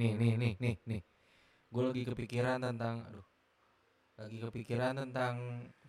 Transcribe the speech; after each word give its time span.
nih 0.00 0.12
nih 0.16 0.32
nih 0.40 0.52
nih 0.56 0.76
nih. 0.88 1.02
Gue 1.68 1.82
lagi 1.84 2.02
kepikiran 2.08 2.64
tentang 2.64 3.04
aduh 3.04 3.26
lagi 4.16 4.36
kepikiran 4.40 4.96
tentang 4.96 5.36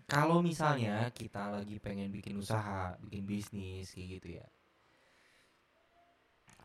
kalau 0.07 0.43
misalnya 0.43 1.07
kita 1.15 1.47
lagi 1.47 1.79
pengen 1.79 2.11
bikin 2.11 2.35
usaha 2.35 2.99
bikin 2.99 3.23
bisnis 3.23 3.95
kayak 3.95 4.07
gitu 4.19 4.27
ya. 4.43 4.47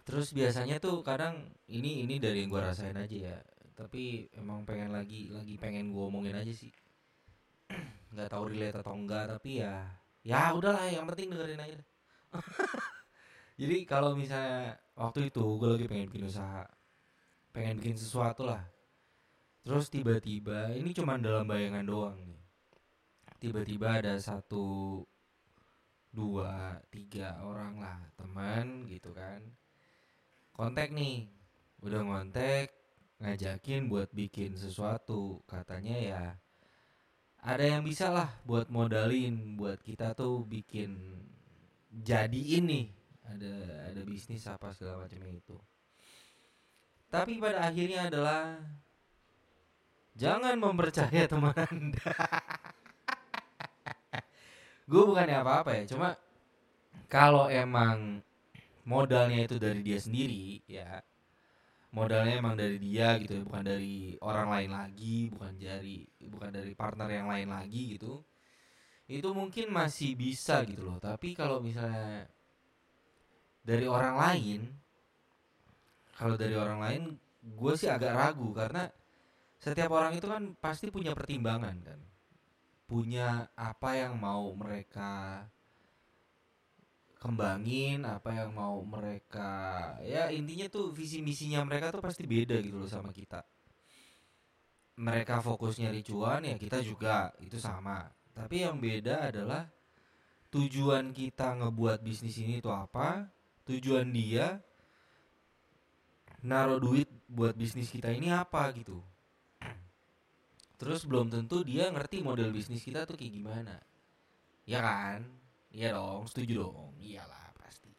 Terus 0.06 0.34
biasanya 0.34 0.82
tuh 0.82 1.02
kadang 1.06 1.50
ini 1.70 2.06
ini 2.06 2.18
dari 2.18 2.42
yang 2.42 2.50
gue 2.50 2.62
rasain 2.62 2.98
aja 2.98 3.34
ya. 3.34 3.38
Tapi 3.78 4.26
emang 4.34 4.66
pengen 4.66 4.90
lagi 4.90 5.30
lagi 5.30 5.54
pengen 5.58 5.94
gue 5.94 6.02
omongin 6.02 6.34
aja 6.34 6.50
sih. 6.50 6.74
Nggak 8.14 8.30
tahu 8.30 8.44
relate 8.50 8.82
atau 8.82 8.94
enggak 8.94 9.30
tapi 9.38 9.62
ya 9.62 9.86
ya 10.26 10.50
udahlah 10.54 10.86
yang 10.90 11.06
penting 11.06 11.30
dengerin 11.30 11.62
aja. 11.62 11.78
Jadi 13.62 13.76
kalau 13.86 14.18
misalnya 14.18 14.78
waktu 14.94 15.30
itu 15.30 15.42
gue 15.42 15.70
lagi 15.70 15.86
pengen 15.86 16.06
bikin 16.10 16.26
usaha 16.26 16.66
pengen 17.56 17.80
bikin 17.80 17.96
sesuatu 17.96 18.44
lah. 18.44 18.60
Terus 19.64 19.88
tiba-tiba 19.88 20.76
ini 20.76 20.92
cuma 20.92 21.16
dalam 21.16 21.48
bayangan 21.48 21.88
doang 21.88 22.20
nih. 22.20 22.42
Tiba-tiba 23.40 23.96
ada 23.96 24.20
satu 24.20 25.00
dua 26.12 26.76
tiga 26.92 27.40
orang 27.40 27.80
lah 27.80 27.96
teman 28.20 28.84
gitu 28.92 29.16
kan. 29.16 29.40
Kontak 30.52 30.92
nih 30.92 31.32
udah 31.80 32.04
ngontek 32.04 32.76
ngajakin 33.24 33.88
buat 33.88 34.12
bikin 34.12 34.52
sesuatu. 34.60 35.40
Katanya 35.48 35.96
ya 35.96 36.24
ada 37.40 37.64
yang 37.64 37.80
bisa 37.88 38.12
lah 38.12 38.28
buat 38.44 38.68
modalin 38.68 39.56
buat 39.56 39.80
kita 39.80 40.12
tuh 40.12 40.44
bikin 40.44 40.92
jadi 41.88 42.60
ini. 42.60 42.92
Ada 43.24 43.90
ada 43.90 44.02
bisnis 44.04 44.44
apa 44.44 44.76
segala 44.76 45.08
macam 45.08 45.24
itu 45.24 45.56
tapi 47.12 47.38
pada 47.38 47.66
akhirnya 47.68 48.08
adalah 48.10 48.60
jangan 50.16 50.56
mempercaya 50.58 51.26
teman 51.28 51.56
anda. 51.56 52.10
Gue 54.90 55.02
bukannya 55.02 55.36
apa-apa 55.42 55.82
ya 55.82 55.84
cuma 55.90 56.14
kalau 57.10 57.50
emang 57.50 58.22
modalnya 58.86 59.42
itu 59.42 59.58
dari 59.58 59.82
dia 59.82 59.98
sendiri 59.98 60.62
ya 60.70 61.02
modalnya 61.90 62.38
emang 62.38 62.54
dari 62.54 62.78
dia 62.78 63.18
gitu 63.18 63.34
ya 63.34 63.42
bukan 63.42 63.66
dari 63.66 64.14
orang 64.22 64.46
lain 64.46 64.70
lagi 64.70 65.26
bukan 65.34 65.58
dari 65.58 66.06
bukan 66.30 66.50
dari 66.54 66.72
partner 66.78 67.10
yang 67.10 67.26
lain 67.26 67.50
lagi 67.50 67.98
gitu 67.98 68.22
itu 69.06 69.28
mungkin 69.30 69.70
masih 69.70 70.18
bisa 70.18 70.66
gitu 70.66 70.82
loh. 70.82 70.98
Tapi 70.98 71.34
kalau 71.38 71.62
misalnya 71.62 72.26
dari 73.62 73.86
orang 73.86 74.18
lain 74.18 74.60
kalau 76.16 76.34
dari 76.40 76.56
orang 76.56 76.80
lain 76.80 77.02
gue 77.44 77.72
sih 77.76 77.86
agak 77.86 78.16
ragu 78.16 78.50
karena 78.56 78.88
setiap 79.60 79.92
orang 79.92 80.16
itu 80.16 80.26
kan 80.26 80.56
pasti 80.56 80.88
punya 80.88 81.12
pertimbangan 81.12 81.76
kan. 81.84 82.00
Punya 82.86 83.50
apa 83.52 83.98
yang 83.98 84.16
mau 84.16 84.50
mereka 84.56 85.44
kembangin 87.16 88.04
apa 88.04 88.28
yang 88.44 88.52
mau 88.52 88.84
mereka 88.84 89.96
ya 90.04 90.28
intinya 90.28 90.68
tuh 90.68 90.92
visi 90.92 91.24
misinya 91.24 91.64
mereka 91.64 91.88
tuh 91.88 92.04
pasti 92.04 92.28
beda 92.28 92.60
gitu 92.62 92.76
loh 92.80 92.90
sama 92.90 93.10
kita. 93.12 93.44
Mereka 94.96 95.44
fokus 95.44 95.76
nyari 95.76 96.00
cuan 96.00 96.48
ya 96.48 96.56
kita 96.56 96.80
juga 96.80 97.34
itu 97.42 97.60
sama. 97.60 98.08
Tapi 98.32 98.64
yang 98.64 98.80
beda 98.80 99.32
adalah 99.32 99.68
tujuan 100.54 101.12
kita 101.12 101.58
ngebuat 101.60 102.00
bisnis 102.00 102.38
ini 102.40 102.62
tuh 102.62 102.72
apa 102.72 103.28
tujuan 103.66 104.08
dia 104.14 104.62
naruh 106.46 106.78
duit 106.78 107.10
buat 107.26 107.58
bisnis 107.58 107.90
kita 107.90 108.14
ini 108.14 108.30
apa 108.30 108.70
gitu. 108.78 109.02
Terus 110.78 111.02
belum 111.02 111.26
tentu 111.26 111.66
dia 111.66 111.90
ngerti 111.90 112.22
model 112.22 112.54
bisnis 112.54 112.86
kita 112.86 113.02
tuh 113.02 113.18
kayak 113.18 113.34
gimana. 113.34 113.76
Ya 114.62 114.78
kan? 114.78 115.26
Iya 115.74 115.98
dong 115.98 116.30
setuju 116.30 116.62
dong. 116.62 116.94
Iyalah 117.02 117.50
pasti. 117.58 117.90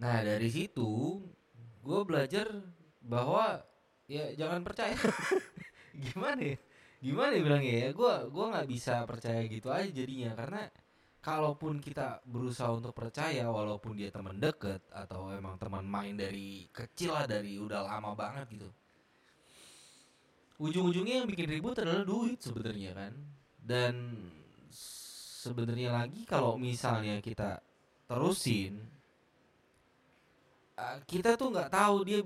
Nah 0.00 0.24
dari 0.24 0.48
situ 0.48 1.20
gue 1.84 2.00
belajar 2.08 2.48
bahwa 3.04 3.60
ya 4.08 4.32
jangan 4.32 4.64
percaya. 4.64 4.96
Gimana 6.08 6.40
ya? 6.40 6.58
Gimana 7.02 7.32
ya 7.36 7.42
bilangnya 7.44 7.74
ya? 7.74 7.88
Gue 7.92 8.12
gua 8.32 8.46
nggak 8.56 8.68
bisa 8.70 9.02
percaya 9.04 9.42
gitu 9.44 9.68
aja 9.68 9.90
jadinya 9.90 10.32
karena 10.38 10.62
kalaupun 11.22 11.78
kita 11.78 12.18
berusaha 12.26 12.66
untuk 12.74 12.90
percaya 12.90 13.46
walaupun 13.46 13.94
dia 13.94 14.10
teman 14.10 14.42
deket 14.42 14.82
atau 14.90 15.30
emang 15.30 15.54
teman 15.54 15.86
main 15.86 16.18
dari 16.18 16.66
kecil 16.74 17.14
lah 17.14 17.30
dari 17.30 17.62
udah 17.62 17.86
lama 17.86 18.18
banget 18.18 18.46
gitu. 18.58 18.70
Ujung-ujungnya 20.58 21.22
yang 21.22 21.28
bikin 21.30 21.46
ribut 21.46 21.78
adalah 21.78 22.02
duit 22.02 22.42
sebenarnya 22.42 22.90
kan? 22.98 23.14
Dan 23.62 24.18
sebenarnya 25.46 25.94
lagi 25.94 26.26
kalau 26.26 26.58
misalnya 26.58 27.22
kita 27.22 27.62
terusin 28.10 28.82
uh, 30.74 30.98
kita 31.06 31.38
tuh 31.38 31.54
nggak 31.54 31.70
tahu 31.70 31.96
dia 32.02 32.20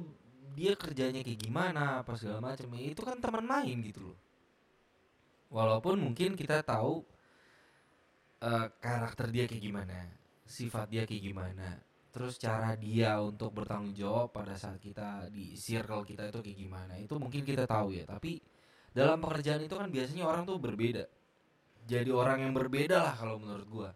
dia 0.57 0.73
kerjanya 0.73 1.21
kayak 1.21 1.41
gimana 1.45 2.01
apa 2.01 2.17
segala 2.17 2.41
macam. 2.41 2.73
Itu 2.81 3.05
kan 3.05 3.21
teman 3.21 3.45
main 3.45 3.77
gitu 3.85 4.09
loh. 4.09 4.19
Walaupun 5.53 6.01
mungkin 6.01 6.33
kita 6.33 6.65
tahu 6.65 7.05
uh, 8.43 8.69
karakter 8.81 9.33
dia 9.33 9.45
kayak 9.49 9.63
gimana 9.63 9.99
sifat 10.47 10.87
dia 10.93 11.03
kayak 11.09 11.23
gimana 11.25 11.69
terus 12.17 12.41
cara 12.41 12.73
dia 12.81 13.21
untuk 13.21 13.53
bertanggung 13.53 13.93
jawab 13.93 14.33
pada 14.33 14.57
saat 14.57 14.81
kita 14.81 15.29
di 15.29 15.53
circle 15.53 16.01
kita 16.01 16.33
itu 16.33 16.41
kayak 16.41 16.59
gimana 16.65 16.97
itu 16.97 17.13
mungkin 17.21 17.45
kita 17.45 17.69
tahu 17.69 17.93
ya. 17.93 18.09
Tapi 18.09 18.41
dalam 18.97 19.21
pekerjaan 19.21 19.61
itu 19.61 19.77
kan 19.77 19.93
biasanya 19.93 20.25
orang 20.25 20.49
tuh 20.49 20.57
berbeda. 20.57 21.05
Jadi 21.85 22.09
orang 22.09 22.49
yang 22.49 22.57
berbeda 22.57 23.05
lah 23.05 23.13
kalau 23.21 23.37
menurut 23.37 23.69
gua. 23.69 23.91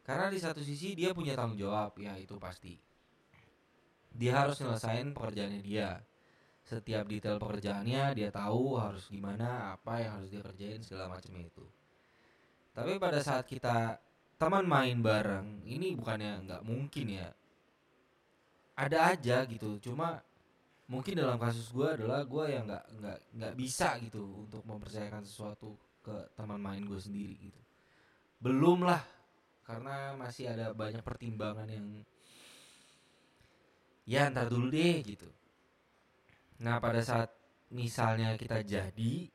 Karena 0.00 0.32
di 0.32 0.40
satu 0.40 0.64
sisi 0.64 0.96
dia 0.96 1.12
punya 1.12 1.36
tanggung 1.36 1.60
jawab 1.60 1.92
ya 2.00 2.16
itu 2.16 2.40
pasti. 2.40 2.72
Dia 4.16 4.40
harus 4.40 4.56
nyelesain 4.64 5.12
pekerjaannya 5.12 5.60
dia. 5.60 6.00
Setiap 6.64 7.04
detail 7.04 7.36
pekerjaannya 7.36 8.16
dia 8.16 8.32
tahu 8.32 8.80
harus 8.80 9.12
gimana 9.12 9.76
apa 9.76 10.00
yang 10.00 10.24
harus 10.24 10.32
dia 10.32 10.40
kerjain 10.40 10.80
segala 10.80 11.12
macam 11.12 11.36
itu 11.36 11.68
tapi 12.76 13.00
pada 13.00 13.24
saat 13.24 13.48
kita 13.48 13.96
teman 14.36 14.68
main 14.68 15.00
bareng 15.00 15.64
ini 15.64 15.96
bukannya 15.96 16.44
nggak 16.44 16.62
mungkin 16.68 17.06
ya. 17.08 17.32
Ada 18.76 19.16
aja 19.16 19.48
gitu 19.48 19.80
cuma 19.80 20.20
mungkin 20.84 21.16
dalam 21.16 21.40
kasus 21.40 21.72
gue 21.72 21.88
adalah 21.88 22.20
gue 22.28 22.44
yang 22.52 22.68
nggak 22.68 22.84
nggak 23.00 23.18
nggak 23.32 23.54
bisa 23.56 23.96
gitu 24.04 24.44
untuk 24.44 24.60
mempercayakan 24.68 25.24
sesuatu 25.24 25.72
ke 26.04 26.36
teman 26.36 26.60
main 26.60 26.84
gue 26.84 27.00
sendiri 27.00 27.48
gitu. 27.48 27.60
Belum 28.44 28.84
lah 28.84 29.00
karena 29.64 30.12
masih 30.14 30.52
ada 30.52 30.76
banyak 30.76 31.00
pertimbangan 31.00 31.66
yang 31.72 32.04
ya 34.04 34.28
ntar 34.28 34.52
dulu 34.52 34.68
deh 34.68 35.00
gitu. 35.00 35.32
Nah 36.60 36.76
pada 36.76 37.00
saat 37.00 37.32
misalnya 37.72 38.36
kita 38.36 38.60
jadi 38.60 39.32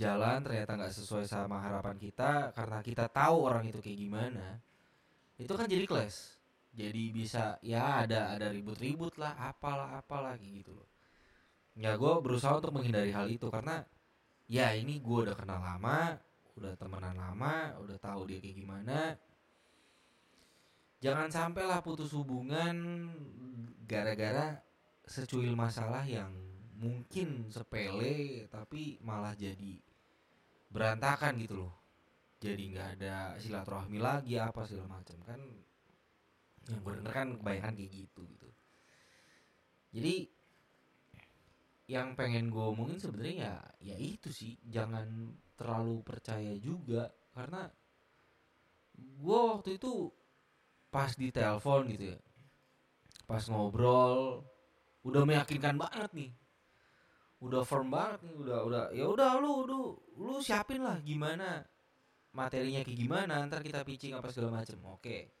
jalan 0.00 0.40
ternyata 0.40 0.80
nggak 0.80 0.96
sesuai 0.96 1.28
sama 1.28 1.60
harapan 1.60 2.00
kita 2.00 2.56
karena 2.56 2.80
kita 2.80 3.12
tahu 3.12 3.44
orang 3.44 3.68
itu 3.68 3.84
kayak 3.84 4.00
gimana 4.00 4.56
itu 5.36 5.52
kan 5.52 5.68
jadi 5.68 5.84
kelas 5.84 6.40
jadi 6.70 7.02
bisa 7.10 7.58
ya 7.66 8.06
ada 8.06 8.30
ada 8.30 8.46
ribut-ribut 8.54 9.18
lah 9.18 9.34
apalah 9.50 9.98
apalah 9.98 10.38
gitu 10.38 10.70
loh. 10.70 10.86
Ya 11.74 11.98
gue 11.98 12.14
berusaha 12.22 12.54
untuk 12.62 12.70
menghindari 12.78 13.10
hal 13.10 13.26
itu 13.26 13.50
karena 13.50 13.82
ya 14.46 14.70
ini 14.74 15.02
gue 15.02 15.18
udah 15.26 15.34
kenal 15.34 15.58
lama 15.58 16.18
udah 16.58 16.74
temenan 16.78 17.16
lama 17.18 17.74
udah 17.82 17.98
tahu 17.98 18.30
dia 18.30 18.38
kayak 18.38 18.56
gimana. 18.62 18.98
Jangan 21.02 21.32
sampai 21.32 21.64
lah 21.66 21.80
putus 21.82 22.12
hubungan 22.14 23.08
gara-gara 23.88 24.60
secuil 25.08 25.58
masalah 25.58 26.06
yang 26.06 26.30
mungkin 26.78 27.50
sepele 27.50 28.46
tapi 28.46 29.00
malah 29.02 29.34
jadi 29.34 29.82
berantakan 30.70 31.36
gitu 31.42 31.66
loh. 31.66 31.72
Jadi 32.40 32.72
nggak 32.72 32.88
ada 32.96 33.36
silaturahmi 33.36 34.00
lagi 34.00 34.40
apa 34.40 34.64
segala 34.64 34.96
macam 34.96 35.18
kan. 35.26 35.40
Yang 36.70 36.80
gue 36.80 37.10
kan 37.10 37.28
kebanyakan 37.36 37.74
kayak 37.76 37.92
gitu 37.92 38.20
gitu. 38.24 38.48
Jadi 39.90 40.14
yang 41.90 42.14
pengen 42.14 42.54
gue 42.54 42.62
omongin 42.62 43.02
sebenarnya 43.02 43.34
ya 43.36 43.54
ya 43.92 43.96
itu 43.98 44.30
sih. 44.30 44.56
Jangan 44.70 45.34
terlalu 45.58 46.00
percaya 46.00 46.56
juga 46.56 47.12
karena 47.36 47.68
gue 48.96 49.40
waktu 49.52 49.76
itu 49.76 50.08
pas 50.90 51.12
di 51.14 51.30
telepon 51.30 51.86
gitu 51.86 52.16
ya 52.16 52.18
pas 53.30 53.46
ngobrol 53.46 54.42
udah 55.06 55.22
meyakinkan 55.22 55.78
banget 55.78 56.10
nih 56.12 56.30
udah 57.40 57.62
firm 57.64 57.88
banget 57.88 58.20
nih 58.28 58.34
udah 58.36 58.58
udah. 58.68 58.84
Ya 58.92 59.06
udah 59.08 59.40
lu 59.40 59.64
lu 59.64 59.80
lu 60.20 60.38
siapin 60.44 60.84
lah 60.84 61.00
gimana 61.00 61.64
materinya 62.36 62.84
kayak 62.84 63.00
gimana 63.00 63.42
ntar 63.48 63.64
kita 63.64 63.80
pitching 63.82 64.12
apa 64.12 64.28
segala 64.28 64.60
macem. 64.60 64.76
Oke. 64.84 65.32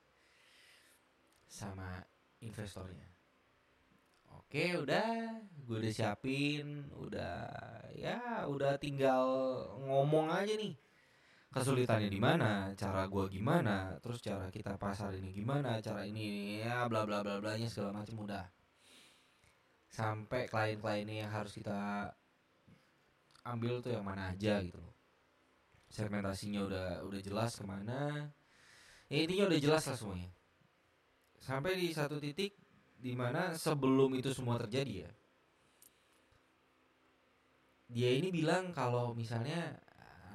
Sama 1.44 2.00
investornya. 2.40 3.04
Oke 4.32 4.80
udah. 4.80 5.44
Gue 5.68 5.76
udah 5.78 5.92
siapin 5.92 6.88
udah 6.96 7.46
ya 7.94 8.48
udah 8.48 8.80
tinggal 8.80 9.22
ngomong 9.84 10.32
aja 10.32 10.56
nih. 10.56 10.74
Kesulitannya 11.50 12.06
di 12.06 12.20
mana 12.22 12.70
cara 12.78 13.10
gue 13.10 13.26
gimana 13.26 13.98
terus 13.98 14.22
cara 14.22 14.48
kita 14.54 14.78
pasar 14.78 15.10
ini 15.18 15.34
gimana 15.34 15.82
cara 15.82 16.06
ini 16.06 16.62
ya 16.62 16.86
bla 16.86 17.02
bla 17.02 17.26
bla 17.26 17.42
bla 17.42 17.58
nya 17.58 17.66
segala 17.66 17.90
macam 17.90 18.22
udah 18.22 18.46
sampai 19.90 20.46
klien-kliennya 20.46 21.26
yang 21.26 21.30
harus 21.34 21.52
kita 21.58 22.10
ambil 23.44 23.82
tuh 23.82 23.92
yang 23.92 24.06
mana 24.06 24.30
aja 24.30 24.62
gitu 24.62 24.78
loh. 24.78 24.94
Segmentasinya 25.90 26.60
udah 26.70 26.88
udah 27.04 27.20
jelas 27.20 27.58
ke 27.58 27.64
mana. 27.66 28.30
Ya 29.10 29.26
intinya 29.26 29.50
udah 29.50 29.60
jelas 29.60 29.82
lah 29.90 29.98
semuanya. 29.98 30.30
Sampai 31.42 31.74
di 31.74 31.90
satu 31.90 32.22
titik 32.22 32.54
di 33.00 33.12
mana 33.18 33.58
sebelum 33.58 34.14
itu 34.14 34.30
semua 34.30 34.60
terjadi 34.60 35.08
ya 35.08 35.10
dia 37.90 38.10
ini 38.14 38.30
bilang 38.30 38.70
kalau 38.70 39.10
misalnya 39.18 39.74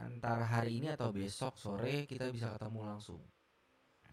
antara 0.03 0.43
hari 0.43 0.83
ini 0.83 0.91
atau 0.91 1.15
besok 1.15 1.55
sore 1.55 2.03
kita 2.03 2.27
bisa 2.27 2.51
ketemu 2.51 2.83
langsung. 2.83 3.23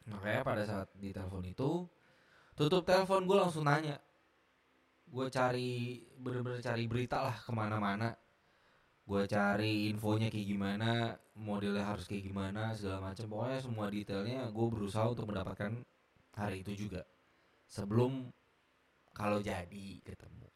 Makanya 0.06 0.42
pada 0.46 0.62
saat 0.62 0.88
di 0.94 1.10
telepon 1.10 1.42
itu 1.42 1.86
tutup 2.54 2.86
telepon 2.86 3.26
gue 3.26 3.38
langsung 3.38 3.66
nanya 3.66 3.98
gue 5.12 5.26
cari 5.28 6.00
bener-bener 6.16 6.64
cari 6.64 6.88
berita 6.88 7.20
lah 7.20 7.36
ke 7.36 7.52
mana-mana. 7.52 8.16
Gue 9.04 9.28
cari 9.28 9.92
infonya 9.92 10.32
kayak 10.32 10.48
gimana 10.48 10.90
modelnya 11.36 11.84
harus 11.84 12.08
kayak 12.08 12.32
gimana 12.32 12.72
segala 12.72 13.12
macam 13.12 13.28
pokoknya 13.28 13.60
semua 13.60 13.86
detailnya 13.92 14.48
gue 14.48 14.66
berusaha 14.72 15.04
untuk 15.12 15.28
mendapatkan 15.28 15.84
hari 16.32 16.64
itu 16.64 16.88
juga. 16.88 17.04
Sebelum 17.68 18.32
kalau 19.12 19.44
jadi 19.44 20.00
ketemu. 20.00 20.48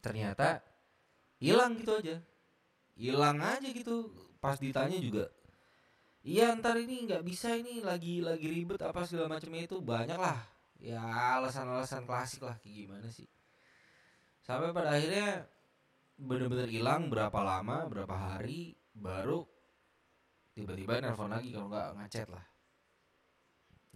Ternyata 0.00 0.64
hilang 1.36 1.76
gitu 1.76 1.92
aja. 2.00 2.16
Hilang 2.96 3.38
aja 3.44 3.68
gitu. 3.68 4.08
Pas 4.40 4.56
ditanya 4.56 4.96
juga 4.96 5.28
iya 6.24 6.56
ntar 6.56 6.80
ini 6.80 7.04
nggak 7.04 7.20
bisa 7.20 7.52
ini 7.52 7.84
lagi 7.84 8.24
lagi 8.24 8.48
ribet 8.48 8.80
apa 8.80 9.04
segala 9.04 9.36
macamnya 9.36 9.68
itu 9.68 9.76
banyak 9.84 10.16
lah 10.16 10.40
ya 10.84 11.00
alasan-alasan 11.40 12.04
klasik 12.04 12.44
lah 12.44 12.60
kayak 12.60 12.84
gimana 12.84 13.08
sih? 13.08 13.24
Sampai 14.44 14.76
pada 14.76 14.92
akhirnya 14.92 15.48
bener-bener 16.20 16.68
hilang 16.68 17.08
berapa 17.08 17.40
lama 17.40 17.88
berapa 17.88 18.12
hari 18.12 18.76
baru 18.92 19.42
tiba-tiba 20.54 21.00
nelpon 21.00 21.32
lagi 21.32 21.56
kalau 21.56 21.72
nggak 21.72 21.96
ngechat 21.96 22.28
lah. 22.28 22.44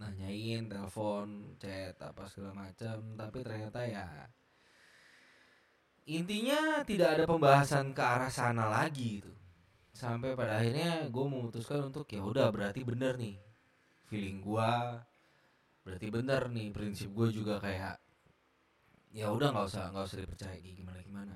Nanyain 0.01 0.65
telepon 0.65 1.55
chat 1.61 1.93
apa 2.01 2.25
segala 2.25 2.65
macam 2.65 2.97
tapi 3.13 3.37
ternyata 3.45 3.85
ya 3.85 4.07
intinya 6.09 6.81
tidak 6.81 7.21
ada 7.21 7.23
pembahasan 7.29 7.93
ke 7.93 8.01
arah 8.01 8.33
sana 8.33 8.65
lagi 8.65 9.21
gitu. 9.21 9.29
Sampai 9.93 10.33
pada 10.33 10.57
akhirnya 10.57 11.05
gue 11.05 11.25
memutuskan 11.29 11.93
untuk 11.93 12.09
ya 12.09 12.25
udah 12.25 12.49
berarti 12.49 12.81
bener 12.81 13.13
nih 13.13 13.37
feeling 14.09 14.41
gue 14.41 14.71
berarti 15.89 16.07
bener 16.13 16.45
nih 16.53 16.69
prinsip 16.69 17.09
gue 17.09 17.33
juga 17.33 17.57
kayak 17.57 17.97
ya 19.09 19.33
udah 19.33 19.49
nggak 19.49 19.65
usah 19.65 19.89
nggak 19.89 20.05
usah 20.05 20.21
dipercaya 20.21 20.57
gimana 20.61 21.01
gimana. 21.01 21.35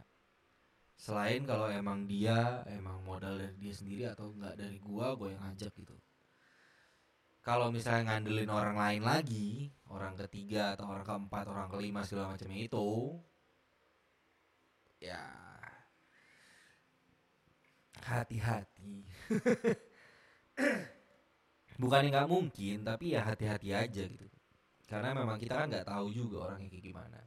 Selain 0.93 1.41
kalau 1.43 1.67
emang 1.67 2.05
dia 2.05 2.61
emang 2.69 3.01
modal 3.03 3.41
dari 3.41 3.57
dia 3.57 3.73
sendiri 3.73 4.05
atau 4.07 4.31
enggak 4.31 4.55
dari 4.55 4.77
gua 4.79 5.17
gua 5.17 5.33
yang 5.33 5.41
ngajak 5.41 5.73
gitu. 5.73 5.97
Kalau 7.43 7.75
misalnya 7.75 8.15
ngandelin 8.15 8.47
orang 8.47 8.79
lain 8.79 9.03
lagi 9.03 9.67
orang 9.91 10.15
ketiga 10.15 10.77
atau 10.77 10.87
orang 10.87 11.03
keempat 11.03 11.43
orang 11.51 11.67
kelima 11.67 12.07
segala 12.07 12.31
macamnya 12.37 12.55
itu 12.55 13.19
ya 15.03 15.19
hati-hati. 17.99 19.03
Bukan 21.81 22.03
nggak 22.13 22.29
mungkin 22.31 22.85
tapi 22.85 23.17
ya 23.17 23.27
hati-hati 23.27 23.75
aja 23.75 24.07
gitu 24.07 24.32
karena 24.87 25.15
memang 25.15 25.39
kita 25.39 25.63
kan 25.63 25.67
nggak 25.71 25.87
tahu 25.87 26.07
juga 26.11 26.51
orangnya 26.51 26.69
kayak 26.69 26.85
gimana. 26.85 27.19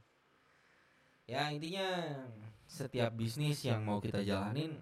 Ya 1.26 1.50
intinya 1.50 1.88
setiap 2.70 3.14
bisnis 3.14 3.62
yang 3.66 3.82
mau 3.82 3.98
kita 3.98 4.22
jalanin 4.22 4.78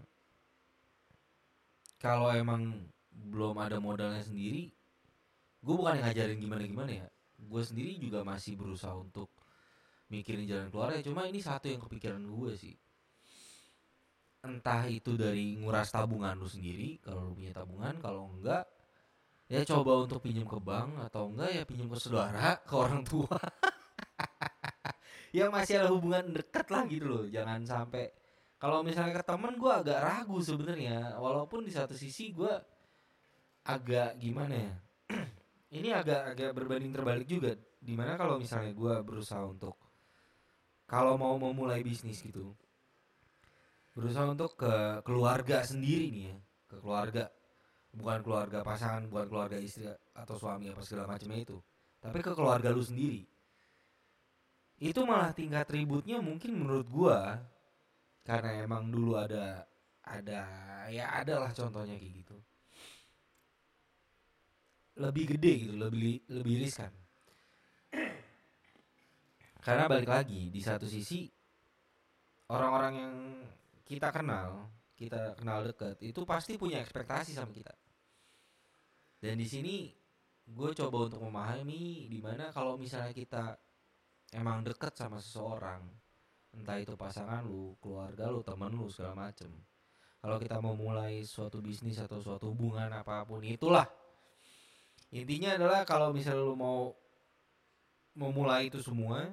kalau 2.00 2.28
emang 2.32 2.84
belum 3.08 3.56
ada 3.56 3.80
modalnya 3.80 4.20
sendiri 4.20 4.68
gue 5.64 5.74
bukan 5.74 5.96
yang 5.96 6.04
ngajarin 6.04 6.38
gimana 6.40 6.62
gimana 6.68 6.90
ya. 6.92 7.06
Gue 7.40 7.62
sendiri 7.64 7.96
juga 7.96 8.20
masih 8.20 8.56
berusaha 8.60 8.92
untuk 8.92 9.32
mikirin 10.12 10.44
jalan 10.44 10.68
keluar 10.68 10.92
ya 10.92 11.00
cuma 11.00 11.24
ini 11.24 11.40
satu 11.40 11.72
yang 11.72 11.80
kepikiran 11.80 12.20
gue 12.20 12.52
sih. 12.52 12.76
Entah 14.44 14.84
itu 14.92 15.16
dari 15.16 15.56
nguras 15.56 15.88
tabungan 15.88 16.36
lu 16.36 16.44
sendiri 16.44 17.00
kalau 17.00 17.32
lu 17.32 17.32
punya 17.32 17.56
tabungan 17.56 17.96
kalau 18.04 18.28
enggak 18.28 18.68
ya 19.50 19.60
coba 19.64 20.04
untuk 20.04 20.24
pinjam 20.24 20.48
ke 20.48 20.56
bank 20.56 21.04
atau 21.10 21.28
enggak 21.28 21.50
ya 21.52 21.62
pinjam 21.68 21.88
ke 21.88 21.96
saudara 22.00 22.56
ke 22.64 22.74
orang 22.74 23.04
tua. 23.04 23.34
Yang 25.36 25.50
masih 25.50 25.74
ada 25.82 25.90
hubungan 25.90 26.30
dekat 26.30 26.66
lah 26.70 26.86
gitu 26.86 27.06
loh 27.10 27.24
jangan 27.26 27.60
sampai. 27.66 28.06
Kalau 28.56 28.80
misalnya 28.80 29.20
ke 29.20 29.24
teman 29.26 29.60
gue 29.60 29.72
agak 29.72 29.98
ragu 30.00 30.38
sebenarnya. 30.40 31.20
Walaupun 31.20 31.66
di 31.66 31.72
satu 31.74 31.92
sisi 31.92 32.32
gue 32.32 32.52
agak 33.66 34.16
gimana 34.20 34.54
ya 34.56 34.74
ini 35.80 35.88
agak 35.90 36.36
agak 36.36 36.50
berbanding 36.54 36.92
terbalik 36.94 37.28
juga. 37.28 37.52
Di 37.84 37.92
mana 37.92 38.16
kalau 38.16 38.40
misalnya 38.40 38.72
gue 38.72 38.94
berusaha 39.04 39.44
untuk 39.44 39.76
kalau 40.88 41.16
mau 41.16 41.36
memulai 41.36 41.80
bisnis 41.80 42.20
gitu 42.20 42.52
berusaha 43.94 44.26
untuk 44.26 44.58
ke 44.58 45.06
keluarga 45.06 45.62
sendiri 45.62 46.10
nih 46.10 46.24
ya 46.34 46.36
ke 46.66 46.76
keluarga 46.82 47.30
bukan 47.94 48.20
keluarga 48.26 48.58
pasangan 48.66 49.06
bukan 49.06 49.26
keluarga 49.30 49.58
istri 49.58 49.86
atau 50.14 50.34
suami 50.34 50.70
apa 50.70 50.82
segala 50.82 51.14
macamnya 51.14 51.40
itu 51.46 51.58
tapi 52.04 52.20
ke 52.20 52.36
keluarga 52.36 52.68
lu 52.68 52.84
sendiri. 52.84 53.24
Itu 54.76 55.08
malah 55.08 55.32
tingkat 55.32 55.64
ributnya 55.72 56.20
mungkin 56.20 56.52
menurut 56.52 56.84
gua 56.92 57.40
karena 58.28 58.60
emang 58.60 58.92
dulu 58.92 59.16
ada 59.16 59.64
ada 60.04 60.44
ya 60.92 61.08
adalah 61.16 61.48
contohnya 61.56 61.96
kayak 61.96 62.12
gitu. 62.20 62.36
Lebih 65.00 65.24
gede 65.32 65.52
gitu 65.64 65.74
lebih 65.80 66.20
lebih 66.28 66.54
riskan. 66.68 66.92
Karena 69.64 69.88
balik 69.88 70.12
lagi 70.12 70.52
di 70.52 70.60
satu 70.60 70.84
sisi 70.84 71.24
orang-orang 72.52 72.94
yang 73.00 73.14
kita 73.88 74.12
kenal 74.12 74.68
kita 74.92 75.32
kenal 75.40 75.64
dekat 75.64 75.96
itu 76.04 76.20
pasti 76.28 76.60
punya 76.60 76.78
ekspektasi 76.84 77.32
sama 77.32 77.50
kita 77.50 77.72
dan 79.24 79.40
di 79.40 79.48
sini 79.48 79.88
gue 80.44 80.70
coba 80.76 81.08
untuk 81.08 81.24
memahami 81.24 82.12
di 82.12 82.20
mana 82.20 82.52
kalau 82.52 82.76
misalnya 82.76 83.16
kita 83.16 83.56
emang 84.36 84.60
deket 84.60 84.92
sama 84.92 85.16
seseorang 85.16 85.80
entah 86.52 86.76
itu 86.76 86.92
pasangan 86.92 87.40
lu 87.48 87.72
keluarga 87.80 88.28
lu 88.28 88.44
temen 88.44 88.76
lu 88.76 88.92
segala 88.92 89.32
macem 89.32 89.48
kalau 90.24 90.40
kita 90.40 90.56
mau 90.56 90.72
mulai 90.72 91.20
suatu 91.20 91.60
bisnis 91.60 92.00
atau 92.00 92.16
suatu 92.16 92.48
hubungan 92.48 92.88
apa 92.88 93.28
pun 93.28 93.44
itulah. 93.44 93.84
Intinya 95.12 95.52
adalah 95.60 95.84
kalau 95.84 96.16
misalnya 96.16 96.40
lu 96.40 96.56
mau 96.56 96.96
memulai 98.16 98.72
itu 98.72 98.80
semua 98.80 99.28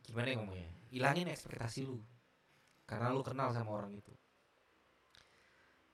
gimana 0.00 0.32
ya 0.32 0.36
ngomongnya? 0.40 0.72
Hilangin 0.88 1.28
ekspektasi 1.28 1.84
lu 1.84 2.00
karena 2.88 3.12
lu 3.12 3.20
kenal 3.20 3.52
sama 3.52 3.76
orang 3.76 3.92
itu. 3.92 4.16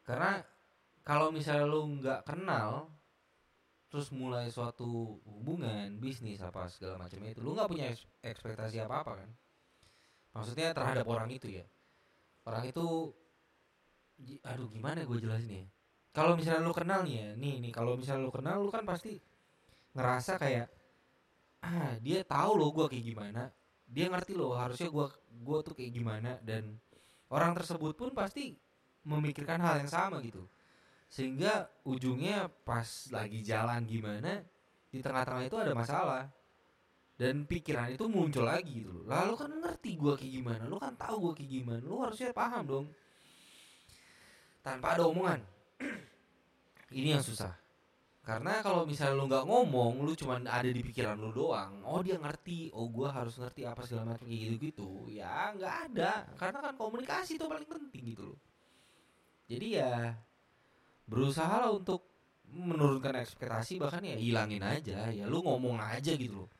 Karena 0.06 0.46
kalau 1.06 1.30
misalnya 1.30 1.70
lu 1.70 2.02
nggak 2.02 2.26
kenal 2.26 2.90
terus 3.86 4.10
mulai 4.10 4.50
suatu 4.50 5.22
hubungan 5.22 6.02
bisnis 6.02 6.42
apa 6.42 6.66
segala 6.66 6.98
macamnya 6.98 7.30
itu 7.30 7.38
lu 7.46 7.54
nggak 7.54 7.70
punya 7.70 7.94
ekspektasi 8.26 8.82
apa 8.82 9.06
apa 9.06 9.12
kan? 9.22 9.30
Maksudnya 10.34 10.75
terhadap 10.75 11.06
orang 11.06 11.30
itu 11.30 11.62
ya. 11.62 11.64
Orang 12.42 12.66
itu 12.66 13.14
aduh 14.42 14.66
gimana 14.66 15.06
gue 15.06 15.18
jelasin 15.22 15.62
ya? 15.62 15.66
Kalau 16.10 16.34
misalnya 16.34 16.66
lu 16.66 16.75
kenal 16.75 17.06
nih 17.06 17.14
ya 17.22 17.28
nih 17.38 17.54
nih 17.62 17.70
kalau 17.70 17.94
misalnya 17.94 18.26
lu 18.26 18.34
kenal 18.34 18.58
lu 18.58 18.75
kan 18.75 18.82
pasti 18.82 19.22
ngerasa 19.94 20.42
kayak 20.42 20.66
ah 21.62 21.94
dia 22.02 22.26
tahu 22.26 22.58
lo 22.58 22.75
gue 22.75 22.90
kayak 22.90 23.06
gimana. 23.14 23.42
Dia 23.86 24.10
ngerti 24.10 24.34
loh 24.34 24.58
harusnya 24.58 24.90
gue 24.90 25.06
gue 25.30 25.58
tuh 25.62 25.75
kayak 25.78 25.92
gimana. 25.94 26.42
Dan 26.42 26.75
orang 27.30 27.54
tersebut 27.54 27.94
pun 27.94 28.10
pasti 28.10 28.58
memikirkan 29.06 29.62
hal 29.62 29.86
yang 29.86 29.86
sama 29.86 30.18
gitu 30.18 30.50
sehingga 31.06 31.70
ujungnya 31.86 32.50
pas 32.66 33.08
lagi 33.14 33.40
jalan 33.40 33.86
gimana 33.86 34.42
di 34.90 34.98
tengah-tengah 35.00 35.44
itu 35.46 35.56
ada 35.56 35.72
masalah. 35.72 36.25
Dan 37.16 37.48
pikiran 37.48 37.96
itu 37.96 38.04
muncul 38.12 38.44
lagi 38.44 38.84
gitu 38.84 38.92
loh. 38.92 39.04
Lalu 39.08 39.32
kan 39.40 39.48
ngerti 39.48 39.96
gue 39.96 40.12
kayak 40.20 40.32
gimana. 40.36 40.62
Lu 40.68 40.76
kan 40.76 40.92
tahu 41.00 41.16
gue 41.28 41.32
kayak 41.40 41.50
gimana. 41.64 41.80
Lu 41.80 41.96
harusnya 42.04 42.28
paham 42.36 42.62
dong. 42.68 42.86
Tanpa 44.60 45.00
ada 45.00 45.08
omongan. 45.08 45.40
Ini 47.00 47.16
yang 47.16 47.25
susah. 47.25 47.56
Karena 48.20 48.58
kalau 48.60 48.84
misalnya 48.84 49.16
lu 49.16 49.30
nggak 49.30 49.46
ngomong 49.46 50.02
lu 50.02 50.12
cuman 50.18 50.50
ada 50.50 50.66
di 50.66 50.82
pikiran 50.82 51.16
lu 51.16 51.32
doang. 51.32 51.80
Oh 51.88 52.04
dia 52.04 52.20
ngerti. 52.20 52.75
Oh 52.76 52.90
gua 52.90 53.14
harus 53.14 53.38
ngerti 53.40 53.64
apa 53.64 53.86
segala 53.86 54.12
macam 54.12 54.26
kayak 54.26 54.42
gitu 54.42 54.56
gitu 54.66 54.90
ya 55.08 55.54
nggak 55.56 55.75
ada. 55.88 56.26
Karena 56.36 56.58
kan 56.58 56.75
komunikasi 56.76 57.38
itu 57.38 57.46
paling 57.46 57.70
penting 57.70 58.02
gitu 58.12 58.34
loh. 58.34 58.38
Jadi 59.46 59.66
ya 59.78 60.12
berusaha 61.06 61.62
lah 61.62 61.70
untuk 61.70 62.02
menurunkan 62.50 63.22
ekspektasi 63.22 63.78
bahkan 63.78 64.02
ya 64.02 64.18
hilangin 64.18 64.62
aja. 64.62 65.10
Ya 65.10 65.25
lu 65.26 65.42
ngomong 65.42 65.78
aja 65.78 66.14
gitu 66.14 66.46
loh. 66.46 66.50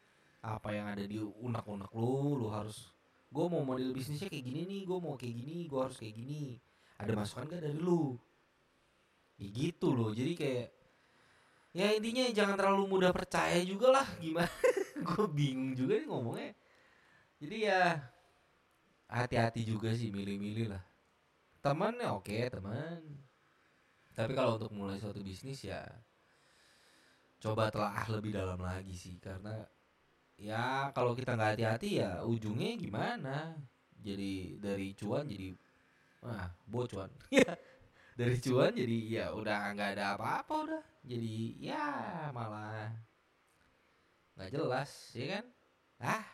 Apa 0.42 0.74
yang 0.74 0.86
ada 0.86 1.02
di 1.02 1.18
unek-unek 1.18 1.90
lu 1.94 2.38
lu 2.38 2.46
harus 2.50 2.90
gue 3.26 3.46
mau 3.50 3.66
model 3.66 3.90
bisnisnya 3.90 4.30
kayak 4.30 4.44
gini 4.46 4.60
nih 4.64 4.80
gue 4.86 4.98
mau 5.02 5.18
kayak 5.18 5.34
gini 5.34 5.56
gue 5.66 5.80
harus 5.82 5.98
kayak 5.98 6.14
gini. 6.14 6.58
Ada 6.96 7.12
masukan 7.12 7.50
gak 7.50 7.60
dari 7.60 7.78
lu? 7.78 8.16
Ya 9.36 9.46
gitu 9.52 9.92
loh. 9.92 10.10
Jadi 10.14 10.32
kayak 10.32 10.68
ya 11.76 11.92
intinya 11.92 12.24
jangan 12.32 12.56
terlalu 12.56 12.84
mudah 12.88 13.10
percaya 13.12 13.60
juga 13.66 14.00
lah. 14.00 14.06
Gimana? 14.16 14.48
Gue 15.06 15.28
bingung 15.28 15.76
juga 15.76 16.00
nih 16.00 16.08
ngomongnya. 16.08 16.56
Jadi 17.36 17.56
ya 17.68 18.00
hati-hati 19.12 19.60
juga 19.68 19.92
sih 19.92 20.08
milih-milih 20.08 20.72
lah. 20.72 20.80
Teman 21.60 22.00
ya 22.00 22.16
oke 22.16 22.32
teman 22.48 23.25
tapi 24.16 24.32
kalau 24.32 24.56
untuk 24.56 24.73
mulai 24.73 24.96
suatu 24.96 25.20
bisnis 25.20 25.61
ya 25.61 25.85
coba 27.37 27.68
telah 27.68 27.92
lebih 28.08 28.32
dalam 28.32 28.56
lagi 28.56 28.96
sih 28.96 29.20
karena 29.20 29.61
ya 30.40 30.88
kalau 30.96 31.12
kita 31.12 31.37
nggak 31.37 31.52
hati-hati 31.56 32.00
ya 32.00 32.25
ujungnya 32.25 32.80
gimana? 32.80 33.37
Jadi 34.00 34.56
dari 34.56 34.96
cuan 34.96 35.28
jadi 35.28 35.52
wah 36.25 36.49
bocuan 36.64 37.12
dari 38.18 38.37
cuan 38.40 38.73
jadi 38.73 38.99
ya 39.04 39.26
udah 39.37 39.76
nggak 39.76 39.90
ada 40.00 40.16
apa-apa 40.16 40.54
udah. 40.64 40.85
Jadi 41.04 41.61
ya 41.61 41.87
malah 42.32 42.88
nggak 44.37 44.50
jelas 44.52 44.90
ya 45.12 45.26
kan? 45.37 45.44
Ah 46.00 46.26